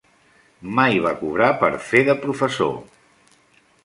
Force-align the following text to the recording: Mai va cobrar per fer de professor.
Mai 0.77 0.95
va 1.03 1.11
cobrar 1.19 1.49
per 1.63 1.69
fer 1.89 2.01
de 2.07 2.15
professor. 2.23 2.73